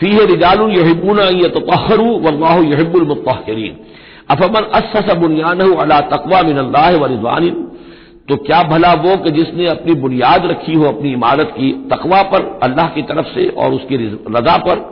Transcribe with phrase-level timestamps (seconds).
[0.00, 3.76] फीह रिजाल यहिबूना यतहरू वल्लाहु युहिब्बुल मुतहहिरीन
[4.30, 7.54] अफमन अस्सस बुनियानहु अला तकवा मिन अल्लाह व रिजवानिन
[8.28, 12.44] तो क्या भला वो कि जिसने अपनी बुनियाद रखी हो अपनी इमारत की तकवा पर
[12.62, 13.96] अल्लाह की तरफ़ से और उसकी
[14.36, 14.84] रजा पर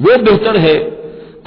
[0.00, 0.74] वो बेहतर है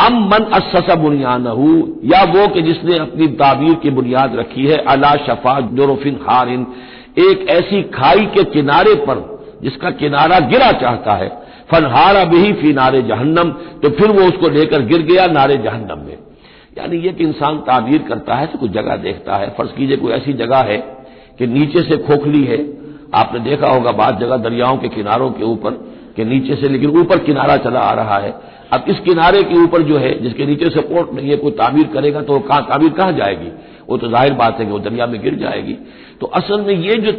[0.02, 1.68] अम मन अससा बुनियानहू
[2.14, 6.66] या वो कि जिसने अपनी ताबीर की बुनियाद रखी है अला शफा जोरोफिन हारिन
[7.26, 9.22] एक ऐसी खाई के किनारे पर
[9.64, 11.32] जिसका किनारा गिरा चाहता है
[11.70, 16.18] फनहारा भी फ़ी नारे जहन्नम तो फिर वो उसको लेकर गिर गया नारे जहन्नम में।
[16.78, 20.12] यानी ये कि इंसान ताबीर करता है तो कुछ जगह देखता है। फ़र्ज़ कीजिए कोई
[20.14, 20.78] ऐसी जगह है
[21.40, 22.58] कि नीचे से खोखली है।
[23.16, 25.72] आपने देखा होगा बाद जगह दरियाओं के किनारों के ऊपर,
[26.16, 28.34] के नीचे से लेकिन ऊपर किनारा चला आ रहा है।
[28.74, 31.88] अब इस किनारे के ऊपर जो है, जिसके नीचे से सपोर्ट नहीं है कोई ताबीर
[31.88, 33.52] करेगा तो कहाँ ताबीर कहाँ जाएगी?
[33.90, 35.74] वो तो ज़ाहिर बात है कि वो दरिया में गिर जाएगी।
[36.22, 37.12] तो असल में ये जो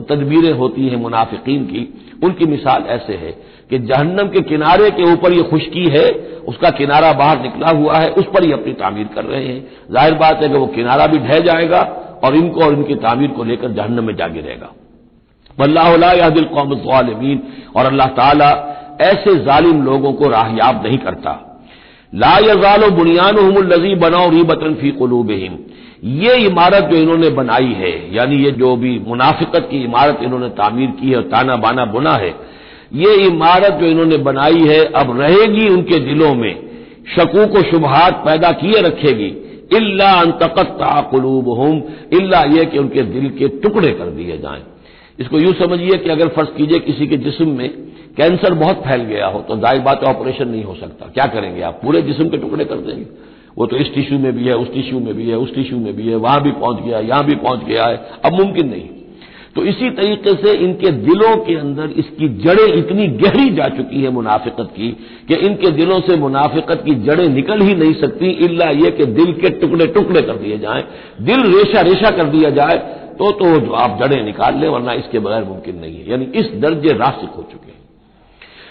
[0.00, 1.86] तदबीरें होती हैं मुनाफिकीन की,
[2.24, 3.34] उनकी मिसाल ऐसे है।
[3.70, 6.06] कि जहन्नम के किनारे के ऊपर ये खुशकी है,
[6.48, 9.60] उसका किनारा बाहर निकला हुआ है, उस पर ही अपनी तामीर कर रहे हैं।
[9.92, 11.80] ज़ाहिर बात है कि वो किनारा भी ढह जाएगा
[12.24, 14.72] और इनको और इनकी तामीर को लेकर जहन्नम में जा गिरेगा
[15.58, 18.50] वल्लादिल कौम और अल्लाह ताला
[19.02, 21.32] ऐसे जालिम लोगों को राहयाब नहीं करता।
[22.12, 25.58] ला यजालो बुनियान लजी बनाओ रीबतन फ़ी कलूबहिम।
[26.16, 30.90] ये इमारत जो इन्होंने बनाई है, यानी ये जो भी मुनाफिकत की इमारत इन्होंने तामीर
[31.00, 32.30] की है और ताना बाना बुना है
[32.92, 36.54] ये इमारत जो इन्होंने बनाई है, अब रहेगी उनके दिलों में।
[37.16, 39.28] शकू को शुभात पैदा किए रखेगी।
[39.76, 44.62] इल्ला अंतकत ताकलूब हम इल्ला यह कि उनके दिल के टुकड़े कर दिए जाएँ।
[45.18, 47.68] इसको यूँ समझिए कि अगर फ़र्ज़ कीजिए किसी के जिस्म में
[48.16, 51.80] कैंसर बहुत फैल गया हो तो ज़ाहिर बात ऑपरेशन नहीं हो सकता। क्या करेंगे आप?
[51.82, 53.04] पूरे जिस्म के टुकड़े कर देंगे।
[53.58, 55.96] वो तो इस टिश्यू में भी है, उस टिश्यू में भी है, उस टिश्यू में
[55.96, 58.88] भी है, वहाँ भी पहुँच गया, यहाँ भी पहुँच गया है। अब मुमकिन नहीं।
[59.56, 64.10] तो इसी तरीके से इनके दिलों के अंदर इसकी जड़ें इतनी गहरी जा चुकी है
[64.10, 64.90] मुनाफिकत की,
[65.28, 69.32] कि इनके दिलों से मुनाफिकत की जड़ें निकल ही नहीं सकती, इल्ला यह कि दिल
[69.40, 70.84] के टुकड़े टुकड़े कर दिए जाएँ,
[71.22, 72.78] दिल रेशा रेशा कर दिया जाए
[73.18, 76.92] तो तो आप जड़ें निकाल लें, वरना इसके बगैर मुमकिन नहीं है। यानी इस दर्जे
[76.98, 77.78] रासिक हो चुके हैं।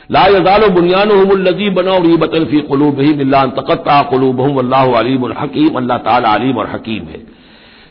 [0.09, 5.23] ला यजालो बुनियान हमल्लजी बनो रीबतन फ़ी कलूब ही मिल्ला तकत्ता कलूब हम अल्लाह अलीम
[5.23, 7.21] और हकीम, अल्लाह ताला अलीम और हकीम है।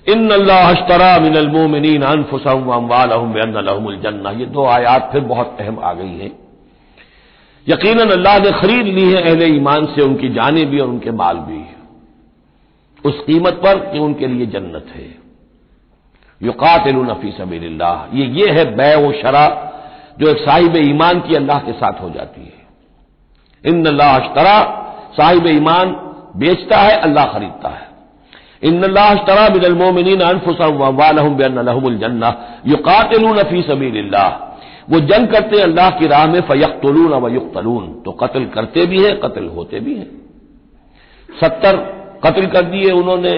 [0.06, 6.38] इन अल्लाहरा मिनलमोमिन अनफुसमवालजन्ना ये दो आयात फिर बहुत अहम आ गई हैं।
[7.68, 11.36] यकीन अल्लाह ने खरीद ली है अहले ईमान से, उनकी जाने भी और उनके माल
[11.36, 11.66] भी।
[13.04, 15.18] उस कीमत पर कि उनके लिए जन्नत है।
[16.42, 19.74] युकातिल नफी सबील्ला ये ये है बै व शरा
[20.20, 22.66] जो एक साहिब ईमान की अल्लाह के साथ हो जाती है।
[23.64, 24.84] इन अल्लाह अश्तरा
[25.16, 25.96] साहिब ईमान
[26.36, 27.87] बेचता है, अल्लाह खरीदता है।
[28.62, 30.06] इन अल्लाह बिलमोमिन
[32.66, 34.44] युकातिलून फ़ी सबील्ला
[34.90, 39.04] वो जंग करते हैं अल्लाह की राह में, फयकतलून व युक्तलून। तो कत्ल करते भी
[39.04, 40.10] हैं, कत्ल होते भी हैं।
[41.40, 41.76] सत्तर
[42.24, 43.32] कत्ल कर दिए उन्होंने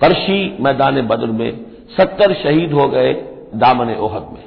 [0.00, 1.60] करशी मैदान बद्र में।
[1.96, 3.12] सत्तर शहीद हो गए
[3.54, 4.44] दामन ओहद में।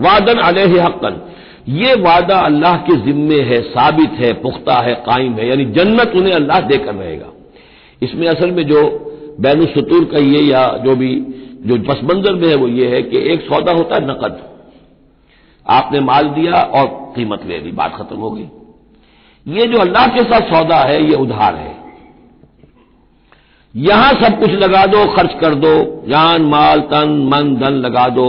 [0.00, 1.32] वादन अलह हक्कन।
[1.68, 6.34] ये वादा अल्लाह के जिम्मे है, साबित है, पुख्ता है, कायम है। यानी जन्नत उन्हें
[6.34, 7.26] अल्लाह देकर रहेगा।
[8.02, 9.05] इसमें असल में जो
[9.40, 11.14] बैन सतूर का ये या जो भी,
[11.66, 14.42] जो पस मंजर में है वो ये है कि एक सौदा होता है नकद।
[15.66, 16.86] आपने माल दिया और
[17.16, 18.48] कीमत ले ली, बात खत्म हो गई।
[19.46, 21.74] ये जो अल्लाह के साथ सौदा है, ये उधार है।
[23.76, 28.28] यहाँ सब कुछ लगा दो, खर्च कर दो, जान, माल, तन, मन, धन लगा दो।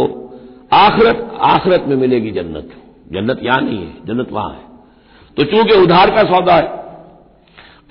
[0.73, 2.69] आखरत आखरत में मिलेगी जन्नत।
[3.13, 4.67] जन्नत यहाँ नहीं है, जन्नत वहाँ है।
[5.37, 6.86] तो चूँकि उधार का सौदा है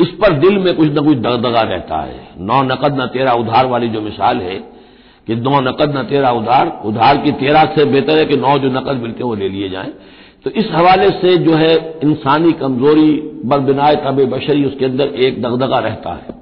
[0.00, 3.66] इस पर दिल में कुछ न कुछ दगदगा रहता है। नौ नकद न तेरा उधार
[3.66, 4.56] वाली जो मिसाल है
[5.26, 8.68] कि नौ नकद न तेरा उधार उधार की तेरह से बेहतर है कि नौ जो
[8.70, 9.92] नकद मिलते हैं वो ले लिए जाएँ।
[10.44, 13.10] तो इस हवाले से जो है इंसानी कमज़ोरी
[13.44, 16.34] बरबिनाए तब बशरी, उसके अंदर एक दगदगा रहता है।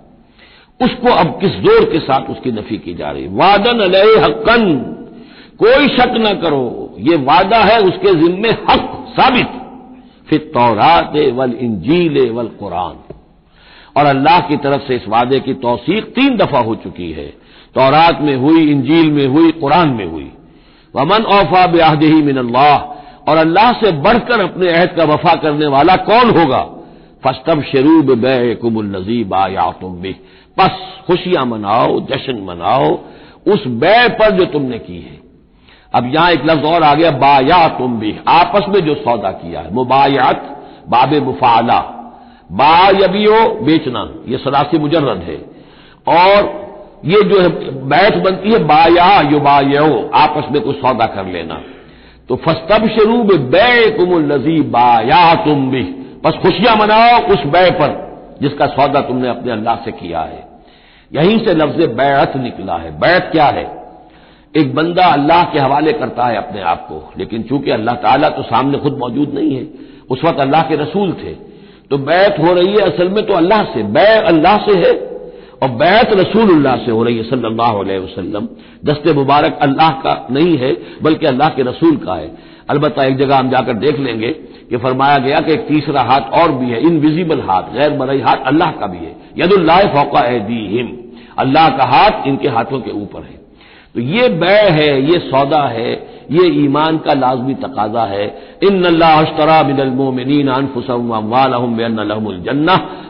[0.81, 4.65] उसको अब किस ज़ोर के साथ उसकी नफी की जा रही वादन अलह हक्कन,
[5.59, 9.61] कोई शक न करो, ये वादा है उसके जिम्मे हक साबित।
[10.29, 13.14] फिर तौरात वल इंजील वल कुरान।
[13.97, 17.27] और अल्लाह की तरफ़ से इस वादे की तोसीक तीन दफ़ा हो चुकी है।
[17.75, 20.33] तौरात में हुई, इंजील में हुई, कुरान में हुई।
[20.97, 22.79] वमन औफा बेहदही मिन अल्लाह
[23.31, 26.67] और अल्लाह से बढ़कर अपने अहद का वफा करने वाला कौन होगा?
[27.25, 30.17] फस्तब शरूब बे कुमुल नजीब आया तुम भी
[30.59, 32.99] बस खुशियाँ मनाओ, जश्न मनाओ,
[33.47, 35.21] उस बै पर जो तुमने की है।
[35.95, 39.61] अब यहाँ एक लफ्ज और आ गया बाया तुम भी आपस में जो सौदा किया
[39.61, 41.94] है, मुबायात, बाब मुफाला।
[42.51, 45.37] बा यबियो बेचना, ये सदासी मुजर्रद है।
[46.11, 46.53] और
[47.05, 47.49] ये जो है
[47.89, 51.61] बैठ बनती है बाया यो बायो आपस में कुछ सौदा कर लेना।
[52.29, 55.83] तो फस्तब शरूब बै कुमुल नजी बाया तुम भी
[56.25, 57.91] बस खुशियाँ मनाओ उस बै पर,
[58.43, 60.43] जिसका सौदा तुमने अपने अल्लाह से किया है।
[61.11, 63.67] यहीं से लफ्ज बैत निकला है। बैत क्या है?
[64.55, 68.43] एक बंदा अल्लाह के हवाले करता है अपने आप को, लेकिन चूँकि अल्लाह ताला तो
[68.43, 69.67] सामने खुद मौजूद नहीं है,
[70.11, 71.33] उस वक्त अल्लाह के रसूल थे
[71.91, 74.93] तो बैत हो रही है असल में तो अल्लाह से बै अल्लाह से है
[75.63, 78.49] और बैत रसूलुल्लाह से हो रही है सल्लल्लाहु अलैहि वसल्लम।
[78.85, 82.31] दस्ते मुबारक अल्लाह का नहीं है, बल्कि अल्लाह के रसूल का है।
[82.71, 84.31] अलबत् एक जगह हम जाकर देख लेंगे
[84.71, 88.47] कि फरमाया गया कि एक तीसरा हाथ और भी है इनविजिबल हाथ गैर मरई हाथ
[88.47, 90.93] अल्लाह का भी है। यदुल्लाह फौका दी हिम
[91.39, 93.44] अल्लाह का हाथ इनके हाथों के ऊपर है।
[93.95, 98.27] तो ये बै है, ये सौदा है, ये ईमान का लाजमी तकाजा है।
[98.63, 101.45] इन अश्तरा बिनमोमिन अनफुसमजन्ना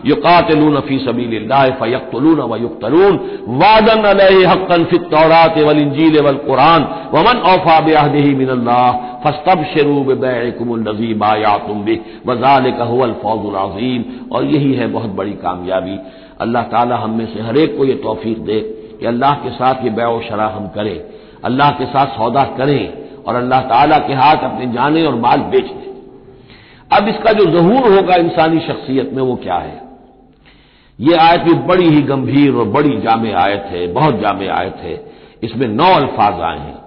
[0.06, 3.16] युकातलून फ़ी सबील फ़यक्तलून व युक्तलून।
[3.48, 4.04] वादन
[4.46, 6.82] हक्कन फित तौरात वल इंजील वल कुरान।
[7.14, 8.92] वमन औफा बेहदही मिनल्लाह।
[9.24, 15.32] फस्तब शरूब बैकुमुल नजीब आयातुम बि वजाल कहल फौजुल अजीम। और यही है बहुत बड़ी
[15.32, 15.98] कामयाबी।
[16.40, 19.90] अल्लाह ताला हम में से हरेक को ये तोफीक दे। कि अल्लाह के साथ ये
[19.90, 20.98] बै शरा हम करें,
[21.44, 22.82] अल्लाह के साथ सौदा करें
[23.24, 25.92] और अल्लाह ताला के हाथ अपने जाने और माल बेच दें।
[26.90, 29.82] अब इसका जो जहूर होगा इंसानी शख्सियत में वो क्या है?
[30.98, 34.94] ये आयत भी बड़ी ही गंभीर और बड़ी जाम आयत है, बहुत जाम आयत है।
[35.42, 36.78] इसमें नौ अल्फाज आए हैं।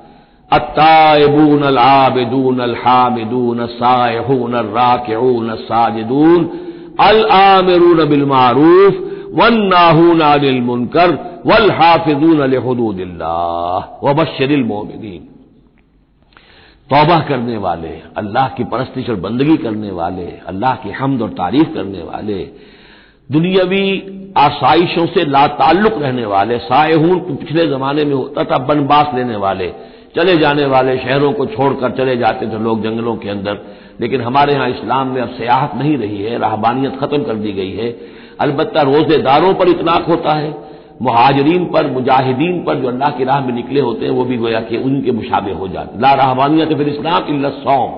[0.52, 6.46] अत्ताबून अल आबिदून अल हामिदून साहून राकून साजिदून
[7.00, 9.04] अल आमरून बिलमारूफ
[9.34, 10.22] वन नाहून
[10.64, 11.12] मुनकर
[11.46, 15.24] वल हाफिजून अल हदूदिल्लाह वबशरिल मोमिनीन
[16.90, 21.74] तौबा करने वाले अल्लाह की परस्तिश और बंदगी करने वाले अल्लाह की हमद और तारीफ़
[21.74, 22.40] करने वाले
[23.30, 23.86] दुनियावी
[24.38, 29.68] आसाइशों से लाताल्लुक रहने वाले सायहून पिछले जमाने में होता था बनबास लेने वाले
[30.16, 33.60] चले जाने वाले शहरों को छोड़कर चले जाते थे लोग जंगलों के अंदर
[34.02, 37.72] लेकिन हमारे यहाँ इस्लाम में अब सियाहत नहीं रही है राहबानियत खत्म कर दी गई
[37.72, 37.90] है
[38.40, 40.54] अलबत्ता रोजेदारों पर इतनाक होता है,
[41.02, 44.60] महाजरीन पर, मुजाहिदीन पर जो अल्लाह की राह में निकले होते हैं, वो भी गोया
[44.60, 47.92] कि उनके मुशाबे हो जाते ला रहबानियत फिर इस्लाम इल्ल सौम।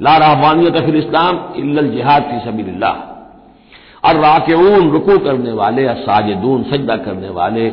[0.00, 6.96] ला रहबानियत फिर इस्लाम इल्ल जिहाद फ़ी सबील्लाह और राकेऊन रुकू करने वाले साजिदून सजदा
[6.96, 7.68] करने वाले।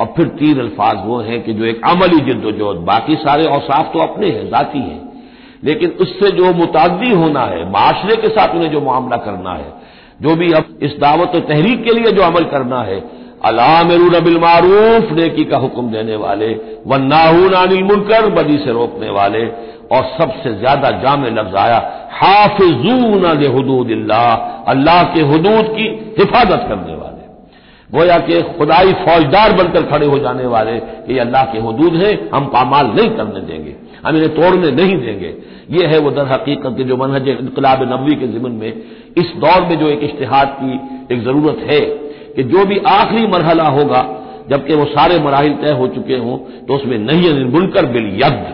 [0.00, 3.98] और फिर तीन अल्फाज वो हैं कि जो एक अमली जिद्दोजहद, बाकी सारे औसाफ तो
[3.98, 5.00] अपने हैं, जाती हैं।
[5.64, 9.72] लेकिन उससे जो मुतादी होना है, माशरे के साथ उन्हें जो मामला करना है
[10.22, 12.98] जो भी अब इस दावत और तहरीक के लिए जो अमल करना है।
[13.44, 16.48] अलामरून बिल मारूफ, नेकी का हुक्म देने वाले।
[16.86, 19.46] व नाहून अनिल मुनकर, बदी से रोकने वाले।
[19.92, 21.76] और सबसे ज़्यादा जाम लफ्ज आया,
[22.12, 24.22] हाफिजून हदूदिल्ला
[24.68, 25.86] अल्लाह के हदूद की
[26.18, 27.14] हिफाजत करने वाले।
[27.90, 32.46] गोया के खुदाई फौजदार बनकर खड़े हो जाने वाले कि अल्लाह के हदूद हैं, हम
[32.46, 33.74] पामाल नहीं करने देंगे।
[34.06, 35.34] हम इन्हें तोड़ने नहीं देंगे।
[35.70, 38.72] ये है वो दर हकीकत के जो मनहज इनकलाब नबी के जिमन में
[39.18, 40.72] इस दौर में जो एक इश्तहाद की
[41.14, 41.80] एक ज़रूरत है
[42.36, 44.02] कि जो भी आखिरी मरहला होगा,
[44.50, 46.36] जबकि वो सारे मराहल तय हो चुके हों
[46.66, 48.44] तो उसमें नहीं मुनकर बिल यद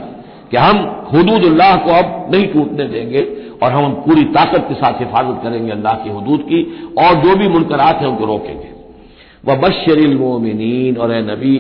[0.51, 0.77] कि हम
[1.13, 3.21] हदूदुल्लाह को अब नहीं टूटने देंगे
[3.63, 6.61] और हम पूरी ताकत के साथ हिफाजत करेंगे अल्लाह की हदूद की
[6.99, 8.71] और जो भी मुनकरात हैं उनको रोकेंगे।
[9.45, 11.55] वह बशरिल मोमिन और ए नबी,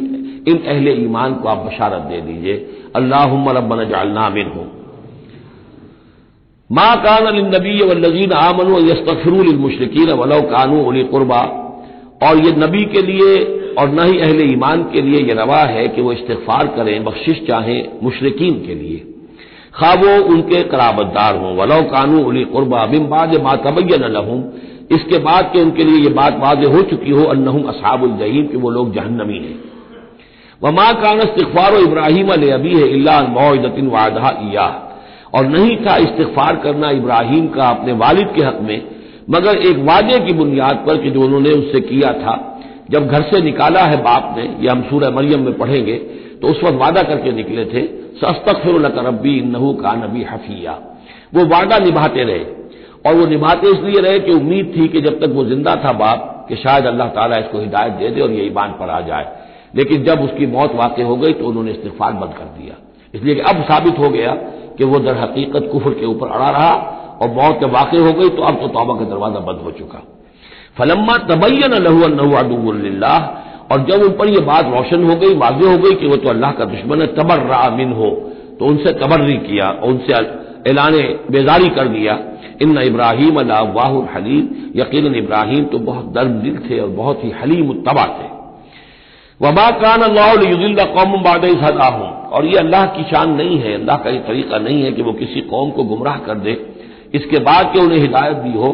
[0.48, 2.56] इन अहले ईमान को आप बशारत दे दीजिए।
[2.96, 4.64] अल्लाह रबन जालना मिन हो
[6.70, 11.40] माँ कान नबी वल्लजीन आमन यस्तफरुल मुशरकिन वलो कानू उली कुरबा।
[12.22, 15.88] और ये नबी के लिए और न ही अहले ईमान के लिए यह रवा है
[15.88, 18.96] कि वो इस्तफार करें, बख्शिश चाहें मुशरकिन के लिए।
[19.74, 24.44] खा वो उनके कराबतदार हों। वलो कानू उली कुरबा बिम्बाद मातबैन लहूम।
[24.96, 28.56] इसके बाद के उनके लिए यह बात वाज हो चुकी हो अन्नहुम असहाबुल जहीम कि
[28.56, 29.71] वो लोग जहन्नमी हैं।
[30.62, 34.66] वमा कान इस्तफार इब्राहिम अबी है अल्लादतिन वादहा इया।
[35.34, 38.82] और नहीं था इस्तफार करना इब्राहिम का अपने वालिद के हक में,
[39.30, 42.34] मगर एक वादे की बुनियाद पर कि जो उन्होंने उससे किया था।
[42.90, 45.96] जब घर से निकाला है बाप ने, ये हम सूर्य मरियम में पढ़ेंगे
[46.40, 47.82] तो उस वक्त वादा करके निकले थे
[48.16, 48.74] सस्तक फिर
[49.06, 50.72] रबी नहू का नबी हफिया।
[51.34, 52.44] वो वादा निभाते रहे,
[53.06, 56.46] और वो निभाते इसलिए रहे कि उम्मीद थी कि जब तक वो ज़िंदा था बाप,
[56.48, 59.26] कि शायद अल्लाह ताला इसको हिदायत दे दे और ये ईमान पर आ जाए।
[59.74, 62.74] लेकिन जब उसकी मौत वाक़ हो गई तो उन्होंने इस्तेफार बंद कर दिया।
[63.14, 64.32] इसलिए कि अब साबित हो गया
[64.78, 66.72] कि वो दर हकीकत कुफर के ऊपर अड़ा रहा
[67.22, 70.02] और मौत जब वाक़ हो गई तो अब तो तोबा का दरवाज़ा बंद हो चुका।
[70.78, 73.16] फलम्मा तबैन लहुल्ला
[73.72, 76.28] और जब उन पर यह बात रोशन हो गई वाजे हो गई कि वह तो
[76.28, 78.10] अल्लाह का दुश्मन है तबर रामिन हो
[78.58, 80.12] तो उनसे तबर्री किया और उनसे
[80.70, 80.94] ऐलान
[81.30, 82.18] बेजारी कर दिया।
[82.62, 87.72] इन इब्राहिम अल्लाह हलीम यकीन इब्राहिम तो बहुत दर्द दिल थे और बहुत ही हलीम
[87.86, 88.28] तबा थे।
[89.42, 94.10] वबा कान अल्लाह कौम बाद हूँ और ये अल्लाह की शान नहीं है, अल्लाह का
[94.10, 96.52] ये तरीका नहीं है कि वो किसी कौम को गुमराह कर दे,
[97.14, 98.70] इसके बाद कि उन्हें हिदायत दी हो।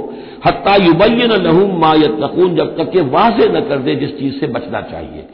[0.47, 4.47] हत्ता युबैन लहूम मा यकून जब तक कि वाजे न कर दे जिस चीज़ से
[4.49, 5.27] बचना चाहिए।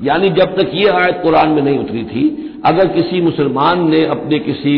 [0.00, 2.24] यानी जब तक ये आयत कुरान में नहीं उतरी थी,
[2.66, 4.76] अगर किसी मुसलमान ने अपने किसी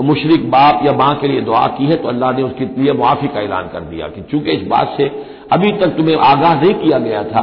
[0.00, 3.28] मुशरक बाप या माँ के लिए दुआ की है तो अल्लाह ने उसके लिए मुआफी
[3.28, 5.10] का ऐलान कर दिया कि चूँकि इस बात से
[5.52, 7.42] अभी तक तुम्हें आगाह नहीं किया गया था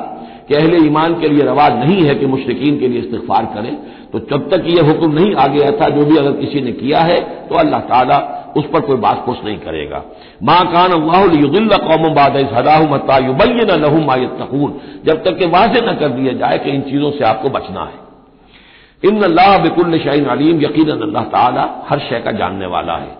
[0.49, 3.75] कि अहले ईमान के लिए रवाज नहीं है कि मुश्किन के लिए इस्तफार करें
[4.11, 6.99] तो जब तक यह हुक्म नहीं आ गया था जो भी अगर किसी ने किया
[7.03, 8.17] है तो अल्लाह ताला
[8.57, 10.01] उस पर कोई बात कुछ नहीं करेगा।
[10.43, 14.73] माँ कान अल्लाह कौम बाद सदाहुमतायुबैन लहू मायतकून
[15.05, 19.09] जब तक कि वाजे न कर दिया जाए कि इन चीज़ों से आपको बचना है।
[19.09, 23.17] इन अल्लाह बिकुल शाइन अलीम यकीन अल्लाह ताला हर शय का जानने वाला है।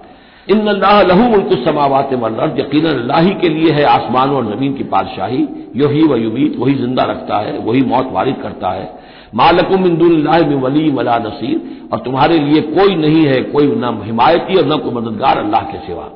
[0.49, 4.73] इन अल्लाह लहू मुल्क समावत मर्द यकीन अल्लाह ही के लिए है आसमान और ज़मीन
[4.73, 8.89] की बादशाही। यही व युमीत, वही ज़िंदा रखता है, वही मौत वारिद करता है।
[9.35, 11.61] मालकुम इंदुल्लाह में वली वला नसीर,
[11.93, 15.77] और तुम्हारे लिए कोई नहीं है, कोई न हिमायती और न कोई मददगार अल्लाह के
[15.77, 16.09] सिवा।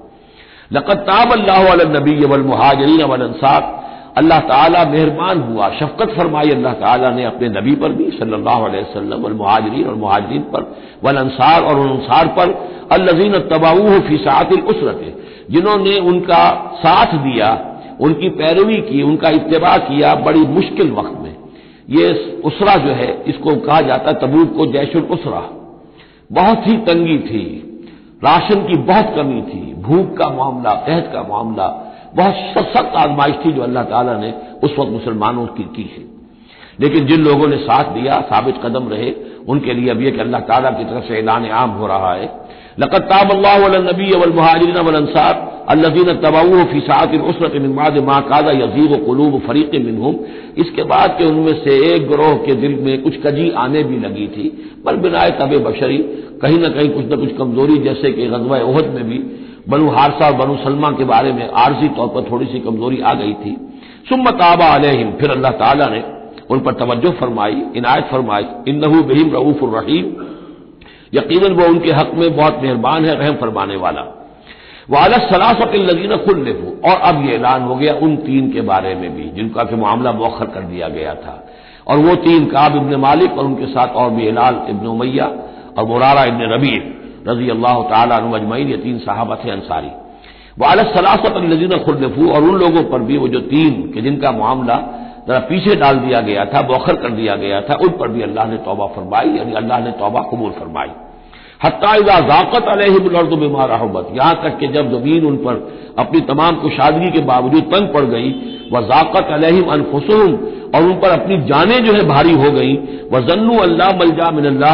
[0.74, 3.83] लकताब अल्लाह नबी वल महाजरीन वल अंसार
[4.17, 8.84] अल्लाह ताला मेहरबान हुआ, शफकत फरमाई अल्लाह ताला ने अपने नबी पर भी, सल्लल्लाहु अलैहि
[8.84, 12.50] वसल्लम वल मुहाजरीन और मुहाजरीन पर, वल अंसार और अंसार पर,
[12.91, 14.17] अल्लजीन तबाऊ फ़ी
[14.62, 15.15] उसरत,
[15.51, 17.50] जिन्होंने उनका साथ दिया,
[18.01, 21.36] उनकी पैरवी की, उनका इतबा किया बड़ी मुश्किल वक्त में।
[21.89, 22.08] ये
[22.46, 25.41] उसरा जो है, इसको कहा जाता है तबूक को जैशुल उसरा।
[26.32, 27.46] बहुत ही तंगी थी,
[28.24, 31.83] राशन की बहुत कमी थी, भूख का मामला कहत का मामला
[32.15, 32.36] बहुत
[32.67, 36.03] सख्त आजमाइश थी जो अल्लाह ताला ने उस वक्त मुसलमानों की की है।
[36.82, 39.13] लेकिन जिन लोगों ने साथ दिया, साबित कदम रहे,
[39.48, 42.29] उनके लिए अब यह कि अल्लाह ताला की तरफ़ से ऐलान आम हो रहा है।
[42.79, 49.75] लकत ताब अल्लाबी अवलमहाजरीन वलसार अल्लादीन तबाऊ फ़िसात उसरत मिनमाद माँ कादा यजीब कलूब फरीक
[49.75, 50.20] मिनहम।
[50.58, 54.27] इसके बाद के उनमें से एक ग्रोह के दिल में कुछ कजी आने भी लगी
[54.27, 54.50] थी।
[54.86, 55.98] पर बिनाए तब बशरी,
[56.41, 59.17] कहीं ना कहीं कुछ न कुछ कमज़ोरी जैसे कि गजवा उहद में भी
[59.70, 63.13] बनु हारसा और बनु सलमा के बारे में आर्जी तौर पर थोड़ी सी कमज़ोरी आ
[63.13, 63.55] गई थी।
[64.10, 66.03] सुम्मत अलहिम, फिर अल्लाह ताला ने
[66.50, 70.05] उन पर तवज्जो फरमाई, इनायत फरमाई इन नहू बहीम रऊफ रहीम।
[71.13, 74.01] यकीन वो उनके हक में बहुत मेहरबान है, रहम फरमाने वाला।
[74.89, 78.96] वाला सलासत लजीन खुल लेफू और अब ये ऐलान हो गया उन तीन के बारे
[78.96, 81.43] में भी, जिनका कि मामला मौखर कर दिया गया था।
[81.88, 85.25] और वो तीन काब इबन मालिक और उनके साथ और भी हिलाल इबन उमैया
[85.77, 89.92] और मुरारा इबन रबीर रज़ी अल्लाह तजमैन ये तीन साहबत थे अंसारी।
[90.60, 94.75] वाला सलासत लजीन खुलफू और उन लोगों पर भी वो जो तीन, के जिनका मामला
[95.27, 98.48] जरा पीछे डाल दिया गया था, बौखर कर दिया गया था, उन पर भी अल्लाह
[98.48, 100.89] ने तोबा फरमाई, यानी अल्लाह ने तोबा कबूल फरमाई।
[101.63, 105.56] हत्याजा जाकत अलहमर्द बीमार रहमत यहाँ तक कि जब ज़मीन उन पर
[106.00, 108.30] अपनी तमाम कुशादगी के बावजूद तंग पड़ गई
[108.72, 110.34] वह जाकत अलहम अनफुसुम
[110.74, 112.74] और उन पर अपनी जानें जो है भारी हो गई।
[113.12, 114.72] वह जन्नू अल्लाह मलजा मिनल्ला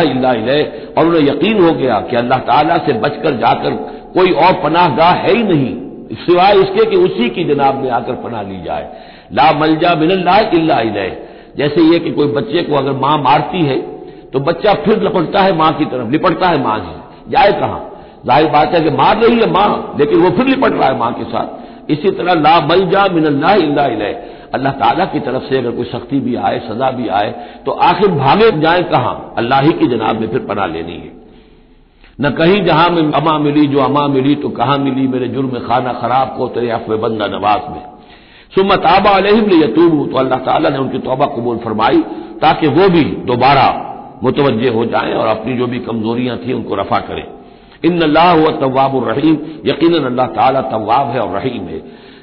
[0.93, 3.75] और उन्हें यकीन हो गया कि अल्लाह ताला से बचकर जाकर
[4.13, 5.73] कोई और पनाहगाह है ही नहीं।
[6.17, 8.87] सिवाय इसके कि उसी की जनाब में आकर पनाह ली जाए।
[9.33, 10.37] ला मलजा मिनल्ला
[11.57, 13.77] जैसे ये कि कोई बच्चे को अगर माँ मारती है
[14.33, 17.79] तो बच्चा फिर लपटता है माँ की तरफ़। लिपटता है माँ से जाए कहाँ?
[18.25, 21.11] ज़ाहिर बात है कि मार रही है माँ, लेकिन वो फिर लिपट रहा है माँ
[21.13, 23.53] के साथ। इसी तरह ला मलजा मिनल्ला
[24.53, 27.31] अल्लाह ताला की तरफ़ से अगर कोई सख्ती भी आए, सजा भी आए
[27.65, 29.33] तो आखिर भागे जाए कहाँ?
[29.37, 31.11] अल्लाह ही की जनाब में फिर पना लेनी है।
[32.21, 35.93] न कहीं जहाँ में अमा मिली, जो अमा मिली तो कहाँ मिली मेरे जुर्म खाना
[35.95, 37.83] खराब को, तेरे अफव बंदा नवाज़ में।
[38.55, 42.01] सुमत आबा अलहम यतूबू तो अल्लाह ताला ने उनकी तोबा कबूल फरमाई,
[42.41, 43.67] ताकि वो भी दोबारा
[44.23, 47.23] मुतवजह हो जाए और अपनी जो भी कमजोरियाँ थी उनको रफा करें।
[47.85, 51.79] इन अल्लाह तवाब रहीम यकीन अल्लाह ताला तवाब है और रहीम है।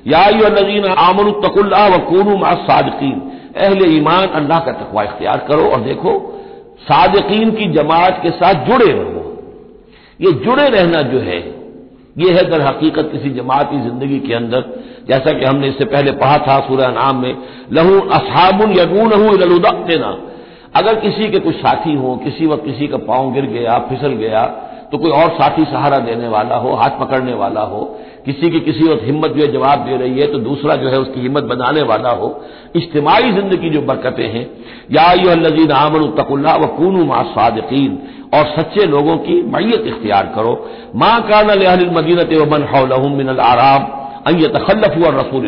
[0.06, 3.20] याजीन आमन तकुल्ला व कून सादकीन।
[3.56, 6.12] अहल ईमान अल्लाह का तकवा इख्तियार करो और देखो,
[6.82, 9.22] सादकीन की जमात के साथ जुड़े रहो।
[10.20, 11.38] ये जुड़े रहना जो है,
[12.16, 14.64] ये है दर हकीकत किसी जमाती ज़िंदगी के अंदर।
[15.08, 17.36] जैसा कि हमने इससे पहले पढ़ा था सूर्य नाम में,
[17.72, 19.10] लहू असहाबुन यगून
[19.86, 20.16] देना
[20.74, 24.44] अगर किसी के कुछ साथी हो, किसी वक्त किसी का पाँव गिर गया, फिसल गया
[24.92, 27.80] तो कोई और साथी सहारा देने वाला हो, हाथ पकड़ने वाला हो
[28.26, 30.98] किसी की किसी वक्त हिम्मत जो है जवाब दे रही है तो दूसरा जो है
[31.00, 32.28] उसकी हिम्मत बनाने वाला हो।
[32.76, 34.46] इज्तमाही ज़िंदगी जो बरकतें हैं,
[34.92, 37.98] या लजीन आमन तकुल्ला व कून मा सादीन
[38.34, 40.54] और सच्चे लोगों की मैयत इख्तियार करो।
[40.96, 41.46] माँ कान
[41.94, 42.32] मदीनत
[43.12, 43.86] मिनल आराम,
[44.26, 45.46] अन तखल्लफ हुआ रसूल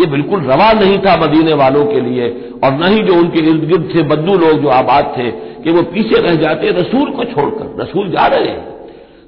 [0.00, 2.28] ये बिल्कुल रवा नहीं था मदीने वालों के लिए,
[2.64, 5.82] और न ही जो उनके इर्द गिर्द थे बद्दू लोग जो आबाद थे, कि वो
[5.92, 8.75] पीछे रह जाते, रसूल को छोड़कर, रसूल जा रहे हैं।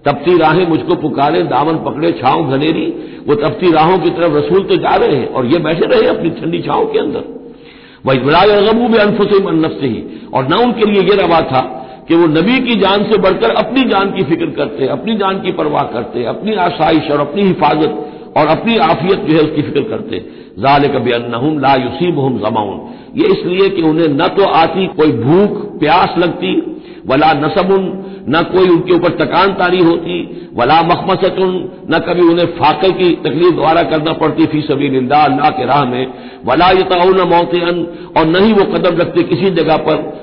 [0.05, 2.87] तपती राहें मुझको पुकारे, दामन पकड़े, छाव घनेरी।
[3.29, 6.31] वो तपती राहों की तरफ़ रसूल तो जा रहे हैं और ये बैठे रहे अपनी
[6.31, 7.25] ठंडी छाव के अंदर।
[8.07, 10.03] वही बड़ागबू में अनफुस मनफ से ही
[10.35, 11.61] और न उनके लिए यह रवा था
[12.09, 15.53] कि वो नबी की जान से बढ़कर अपनी जान की फ़िक्र करते अपनी जान की
[15.53, 20.19] परवाह करते अपनी आसाइश और अपनी हिफाजत और अपनी आफियत जो है उसकी फ़िक्र करते
[20.59, 22.81] जाल कभी अन्नहुम ला युसीब हम जमाउन
[23.17, 26.55] ये इसलिए कि उन्हें न तो आती कोई भूख, प्यास लगती
[27.09, 27.85] वला नसबुन,
[28.29, 30.17] न कोई उनके ऊपर तकान तारी होती,
[30.57, 35.65] वला मखमसतुन, न कभी उन्हें फाके की तकलीफ़ द्वारा करना पड़ती फ़ी सभी अल्लाह के
[35.65, 36.07] राह में।
[36.47, 37.87] वला यताउन मौतन
[38.17, 40.19] और न ही वो कदम रखते किसी जगह पर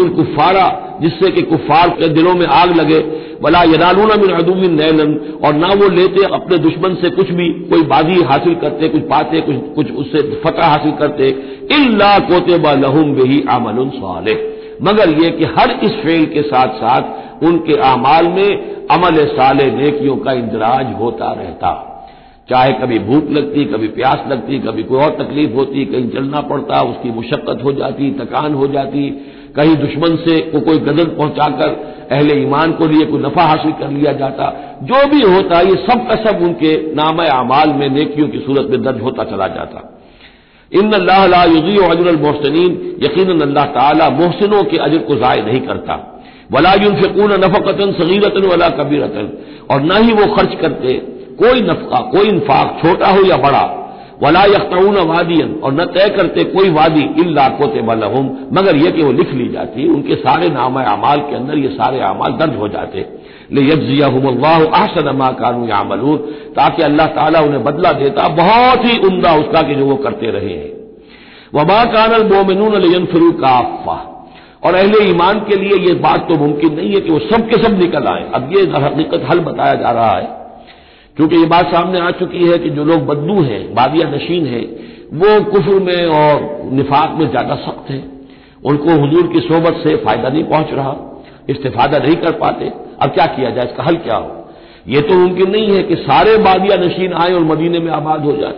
[0.00, 2.98] उन कुफारा, जिससे कि कुफार के दिलों में आग लगे।
[3.42, 5.14] वला यदालून मिन अदुमिन नैलन,
[5.44, 9.40] और ना वो लेते अपने दुश्मन से कुछ भी, कोई बाजी हासिल करते, कुछ पाते
[9.40, 11.28] कुछ कुछ उससे फतह हासिल करते।
[11.72, 17.44] इल्ला कोते लहुम बेही आमल साले मगर यह कि हर इस फेल के साथ साथ
[17.44, 21.92] उनके अमाल में अमल साले नेकियों का इंदराज होता रहता।
[22.50, 26.80] चाहे कभी भूख लगती, कभी प्यास लगती, कभी कोई और तकलीफ़ होती, कहीं चलना पड़ता,
[26.80, 29.10] उसकी मुशक्कत हो जाती, थकान हो जाती,
[29.56, 31.68] कहीं दुश्मन से को कोई गदन पहुंचाकर
[32.10, 36.08] अहले ईमान को लिए कोई नफा हासिल कर लिया जाता। जो भी होता, ये सब
[36.08, 39.95] का सब उनके नाम अमाल में नेकियों की सूरत में दर्ज होता चला जाता।
[40.72, 41.78] इन अल्लाजी
[42.16, 45.94] मोहसिन यकीन अल्लाह ताला मोहसिनों के अजर को ज़ाय नहीं करता।
[46.52, 49.28] वला यूनफिकून नफकतन सगीरतन वला कबीरतन।
[49.70, 50.92] और न ही वो खर्च करते,
[51.38, 53.64] कोई नफका, कोई इन्फाक छोटा हो या बड़ा।
[54.22, 59.02] वला यख्तऊन वादियन, और न तय करते कोई वादी लाखों से बलहम मगर यह कि
[59.02, 62.68] वो लिख ली जाती, उनके सारे नाम अमाल के अंदर ये सारे अमाल दर्ज हो
[62.68, 63.04] जाते।
[63.50, 66.16] ले यजियाल्लाह आहसन मा कानू यामलून
[66.56, 70.54] ताकि अल्लाह ताला उन्हें बदला देता बहुत ही उमदा उसका कि जो वो करते रहे
[70.54, 70.72] हैं
[71.54, 73.98] वबा कानल मोमिनून फिरू काफा
[74.62, 77.62] और अहले ईमान के लिए यह बात तो मुमकिन नहीं है कि वो सब के
[77.62, 80.34] सब निकल आए अब ये हकीकत हल बताया जा रहा है
[81.16, 84.64] क्योंकि ये बात सामने आ चुकी है कि जो लोग बद्दू हैं बादिया नशीन हैं
[85.12, 88.02] वो कुफर में और निफाक में ज़्यादा सख्त हैं
[88.64, 90.96] उनको हजूर की सोबत से फ़ायदा नहीं पहुँच रहा
[91.50, 92.70] इस्तेफादा नहीं कर पाते
[93.02, 94.32] अब क्या किया जाए, इसका हल क्या हो?
[94.88, 98.36] यह तो मुमकिन नहीं है कि सारे बादिया नशीन आए और मदीने में आबाद हो
[98.36, 98.54] जाए।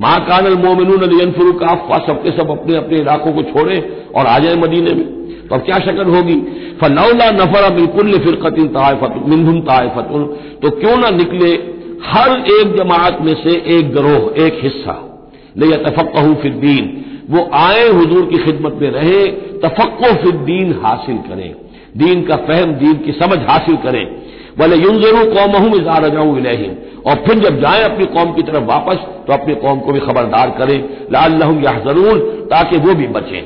[0.00, 3.78] माँ कानल मोमिन अलियनफरू काफा सबके सब अपने अपने इलाकों को छोड़े
[4.16, 5.04] और आ जाए मदीने में।
[5.48, 6.34] तो अब क्या शक्ल होगी?
[6.80, 10.24] फलौला नफर बिल्कुल फिरकतिन तायफत मिनहुम तायफतुन
[10.62, 11.50] तो क्यों ना निकले
[12.04, 14.96] हर एक जमात में से एक गरोह, एक हिस्सा?
[15.56, 16.84] ले तफक् फिद्दीन
[17.30, 19.26] वो आए हुजूर की खिदमत में रहे
[19.62, 21.54] तफक्को फिद्दीन हासिल करें।
[21.96, 24.04] दीन का फहम दीन की समझ हासिल करें।
[24.58, 26.34] बोले यूँ ज़रूर कौम हूँ इजार जाऊँ
[27.02, 30.50] और फिर जब जाए अपनी कौम की तरफ़ वापस तो अपनी कौम को भी खबरदार
[30.58, 30.78] करें।
[31.12, 32.18] लाल यह ज़रूर
[32.50, 33.42] ताकि वो भी बचें।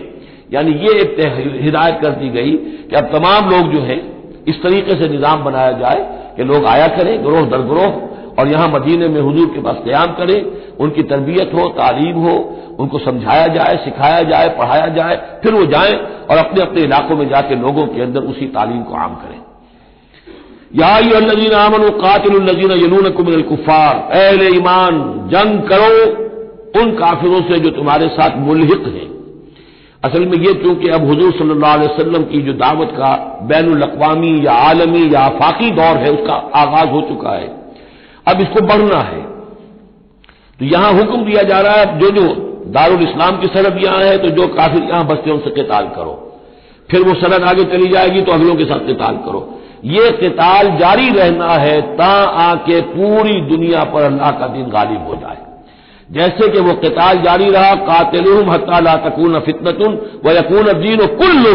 [0.53, 1.17] यानी ये एक
[1.63, 2.51] हिदायत कर दी गई
[2.91, 4.01] कि अब तमाम लोग जो हैं,
[4.49, 6.01] इस तरीके से निज़ाम बनाया जाए
[6.37, 7.93] कि लोग आया करें, ग्रोह दर ग्रोह,
[8.39, 10.39] और यहाँ मदीने में हजूर के पास क्याम करें।
[10.81, 15.93] उनकी तरबियत हो, तालीम हो, उनको समझाया जाए, सिखाया जाए, पढ़ाया जाए, फिर वो जाएँ
[16.31, 19.41] और अपने अपने इलाकों में जाके लोगों के अंदर उसी तालीम को आम करें।
[20.81, 26.25] याजीन आमन कातिलजीन यलून कुमिन कुफार। अहल ईमान, जंग करो
[26.81, 29.15] उन काफिरों से जो तुम्हारे साथ मुलहिक हैं।
[30.05, 34.47] असल में यह क्योंकि अब हजूर सल्लल्लाहु अलैहि वसल्लम की जो दावत का बैन अवी
[34.47, 37.49] या आलमी या आफाकी दौर है, उसका आगाज़ हो चुका है।
[38.29, 39.34] अब इसको बढ़ना है।
[40.61, 42.25] तो यहाँ हुक्म दिया जा रहा है, जो जो
[42.75, 46.21] दारुल इस्लाम की सनद यहाँ है तो जो काफिर यहाँ बसते हैं, उनसे किताल करो।
[46.91, 49.41] फिर वो सनद आगे चली जाएगी तो अगलों के साथ किताल करो।
[49.87, 52.13] ये किताल जारी रहना है, ता
[52.43, 55.43] आके पूरी दुनिया पर अल्लाह का दिन गालिब हो जाए।
[56.11, 61.53] जैसे कि वो किताल जारी रहा कातिलुम हत्ता तकून फितनतुन व यकून दीन कुल्लू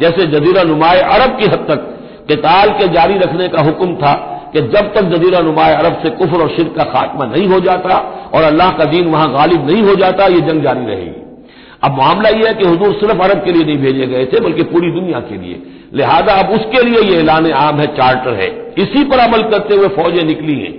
[0.00, 1.86] जैसे जजीरा नुमाए अरब की हद तक
[2.28, 4.12] किताल के जारी रखने का हुक्म था
[4.52, 7.96] कि जब तक जजीरा नुमाए अरब से कुफर और शिर का खात्मा नहीं हो जाता
[8.34, 11.46] और अल्लाह का दीन वहाँ गालिब नहीं हो जाता, ये जंग जारी रहेगी।
[11.84, 14.62] अब मामला यह है कि हजूर सिर्फ़ अरब के लिए नहीं भेजे गए थे, बल्कि
[14.62, 15.62] पूरी दुनिया के लिए।
[15.94, 19.88] लिहाजा अब उसके लिए यह ऐलान आम है, चार्टर है। इसी पर अमल करते हुए
[19.88, 20.74] फौजें निकली हैं।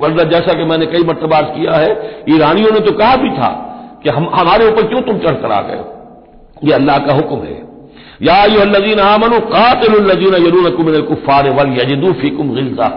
[0.00, 3.48] वरना जैसा कि मैंने कई मरतबा किया है, ईरानियों ने तो कहा भी था
[4.04, 5.80] कि हम, हमारे ऊपर क्यों तुम चढ़ कर आ गए
[6.64, 7.77] ये अल्लाह का हुक्म है। या
[8.20, 12.88] यूजीन आमनो कातिलजीन यरून कुफार वल यजदू फीकुम गिल्जा।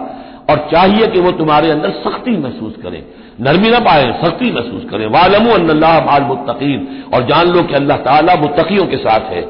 [0.50, 3.02] और चाहिए कि वो तुम्हारे अंदर सख्ती महसूस करें।
[3.40, 7.96] नरमी ना पाए, सख्ती महसूस करें। वालमू अल्लाह बाल मुतकीन और जान लो कि अल्लाह
[7.98, 9.42] ताला मुतकियों के साथ है।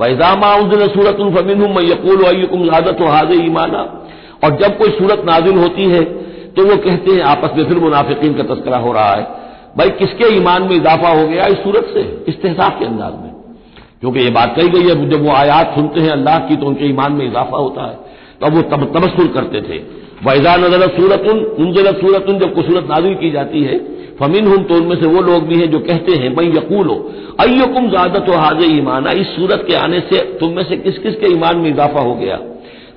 [0.00, 3.82] वैजामा उन सूरत फमिन यकूल आदत हाज ईमाना।
[4.44, 6.02] और जब कोई सूरत नाजिल होती है
[6.50, 9.22] तो वो कहते हैं, आपस में फिर मुनाफिकीन का तस्करा हो रहा है।
[9.78, 12.00] भाई, किसके ईमान में इजाफा हो गया इस सूरत से?
[12.28, 13.29] इस्तेसाफ के अंदाज में।
[14.02, 16.88] क्योंकि ये बात कही गई है, जब वो आयात सुनते हैं अल्लाह की तो उनके
[16.88, 17.96] ईमान में इजाफा होता है।
[18.40, 19.78] तो वो तब तबसुर करते थे।
[20.26, 23.78] वैजा नज़र सूरतुन उनजलत सूरतुन, जब को सूरत नाजिल की जाती है
[24.20, 26.94] फमिन हम तो उनमें से वो लोग भी हैं जो कहते हैं, भाई यकूल हो
[27.40, 31.14] अयुकुम ज़्यादा तो हाज ईमाना, इस सूरत के आने से तुम में से किस किस
[31.14, 32.36] के ईमान में इजाफा हो गया?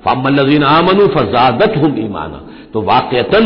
[0.04, 2.40] फामल्लिन आमनु फजादत हम ईमाना।
[2.72, 3.40] तो वाकता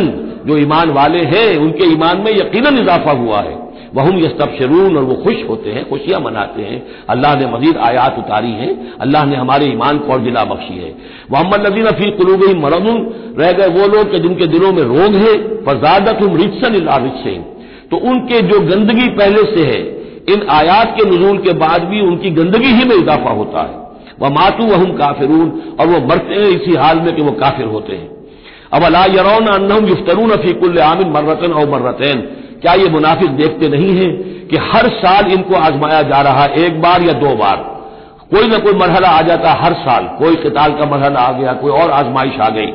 [0.46, 3.54] जो ईमान वाले हैं, उनके ईमान में यकीन इजाफा हुआ है।
[3.94, 8.52] वह यस्तबशरून, और वो खुश होते हैं, खुशियाँ मनाते हैं। अल्लाह ने मजीद आयात उतारी
[8.52, 8.68] है।
[9.00, 10.90] अल्लाह ने हमारे ईमान को और जिला बख्शी है।
[11.32, 12.98] मोहम्मद नजीन फ़ी कलूब मरदुन
[13.38, 15.32] रह गए वो लोग जिनके दिलों में रोग है
[15.64, 17.44] फजादत हम रिचसन रिचसेन
[17.90, 19.80] तो उनके जो गंदगी पहले से है,
[20.28, 23.76] इन आयात के नजूल के बाद भी उनकी गंदगी ही में इजाफा होता है।
[24.20, 25.48] वह मातू वहम काफिरून,
[25.80, 28.08] और वो मरते हैं इसी हाल में कि वो काफिर होते हैं।
[28.72, 32.18] अब अला यरौन अन्नम युफ्तरून फीकुल्ल आमिन मर्रतन और मर्रतैन।
[32.62, 34.06] क्या ये मुनाफिक देखते नहीं है
[34.48, 37.56] कि हर साल इनको आजमाया जा रहा है, एक बार या दो बार?
[38.30, 41.72] कोई ना कोई मरहला आ जाता हर साल, कोई किताल का मरहला आ गया, कोई
[41.72, 42.72] और आजमाइश आ गई।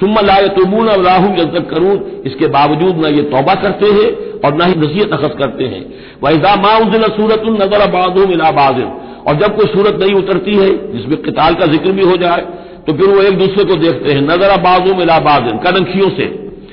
[0.00, 1.94] सुम्मा लाए तुमून अल्लाहूं जब करूँ
[2.26, 4.08] इसके बावजूद न ये तौबा करते हैं
[4.40, 5.84] और न ही नसीहत अखज करते हैं।
[6.22, 8.88] वहीदा माउजिल सूरत नज़र बादू मिलाबाजिन
[9.28, 12.46] और जब कोई सूरत नहीं उतरती है, जिसमें किताल का ज़िक्र भी हो जाए
[12.86, 16.24] तो फिर वो एक दूसरे को देखते हैं, नज़र बाजू मिलाबाजिन कदंखियों से।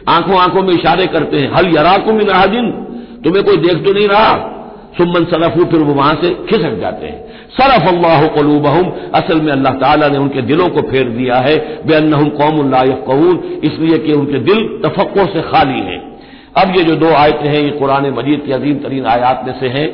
[0.09, 2.71] आँखों आँखों में इशारे करते हैं। हल यराकुम मिन अहदिन।
[3.23, 4.55] तुम्हें कोई देख तो नहीं रहा।
[4.97, 9.73] सुमन सरफू फिर वो वहाँ से खिसक जाते हैं। सरफ अल्लाह कलूबहम। असल में अल्लाह
[9.73, 12.57] ताला ने उनके दिलों को फेर दिया है। बेअनहम कौम
[13.05, 15.97] कौन इसलिए कि उनके दिल तफक्र से खाली है।
[16.57, 19.67] अब ये जो दो आयतें हैं, ये कुरान मजीद की अजीम तरीन आयात में से
[19.67, 19.87] हैं।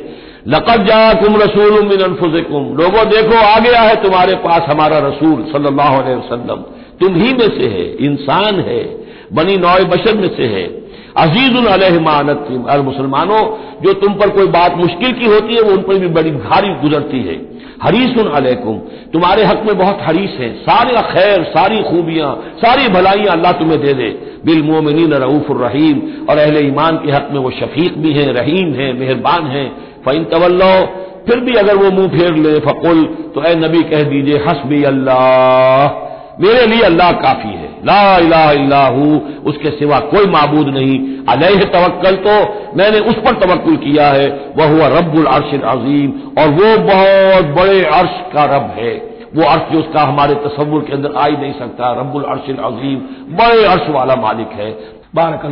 [0.47, 5.45] लकत जा कुम रसूल मिन अनफुजकुम लोगों, देखो आ गया है तुम्हारे पास हमारा रसूल
[5.51, 6.63] सल्लल्लाहु अलैहि वसल्लम।
[6.99, 10.86] तुम ही में से है। इंसान है। बनी नौ बशर में से है।
[11.18, 15.82] अज़ीज़ अलहमानत और मुसलमानों, जो तुम पर कोई बात मुश्किल की होती है, वो उन
[15.82, 18.78] पर भी बड़ी भारी गुजरती है। हरीस अलैकुम।
[19.14, 23.94] तुम्हारे हक में बहुत हरीस है। सारे खैर, सारी खूबियाँ, सारी भलाइयाँ अल्लाह तुम्हें दे
[23.94, 28.34] दे। बिल मोमिन रऊफ रहीम। और अहले ईमान के हक में वो शफीक भी हैं,
[28.34, 30.86] रहीम हैं, मेहरबान हैं। फ़ैन तवल्लो।
[31.28, 36.06] फिर भी अगर वो मुँह फेर ले, फकुल तो ए नबी कह दीजिए, हसबी अल्लाह।
[36.40, 39.17] मेरे लिए अल्लाह काफ़ी है। ला इलाहू
[39.50, 42.36] उसके सिवा कोई माबूद नहीं। अलह तवक्ल तो
[42.78, 47.84] मैंने उस पर तवक्ल किया है वह हुआ रब्बुल अर्श अजीम। और वो बहुत बड़े
[47.86, 48.93] अर्श का रब है।
[49.36, 53.00] वो अर्श जो उसका हमारे तस्वुर के अंदर आ ही नहीं सकता, रब्बुल अर्श अजीम,
[53.38, 54.71] बड़े अर्श वाला मालिक है।
[55.15, 55.45] बारक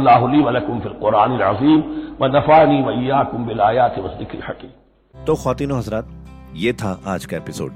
[0.46, 1.80] वलकुम फिल कुरान अजीम,
[2.22, 6.08] व नफानी वैयाकुम बिलायात वसदिकिल हकीम। तो खातिन हजरात,
[6.56, 7.72] ये था आज का एपिसोड।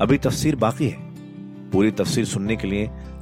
[0.00, 0.96] अभी तफसीर बाकी है।
[1.72, 2.90] पूरी तफसीर सुनने के लिए